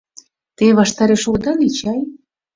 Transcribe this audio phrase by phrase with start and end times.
[0.57, 1.99] Те ваштареш огыда лий чай?